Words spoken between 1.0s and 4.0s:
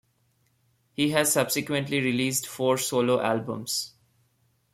has subsequently released four solo albums.